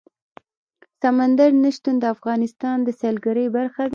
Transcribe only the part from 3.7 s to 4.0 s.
ده.